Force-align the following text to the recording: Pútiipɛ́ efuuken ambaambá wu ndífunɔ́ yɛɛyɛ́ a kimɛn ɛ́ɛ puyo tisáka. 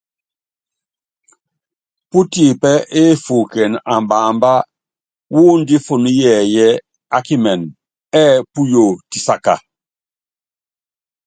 Pútiipɛ́ 2.09 2.75
efuuken 3.01 3.71
ambaambá 3.95 4.53
wu 5.35 5.43
ndífunɔ́ 5.59 6.13
yɛɛyɛ́ 6.21 6.71
a 7.15 7.17
kimɛn 7.25 7.59
ɛ́ɛ 8.21 8.33
puyo 8.53 8.83
tisáka. 9.09 9.53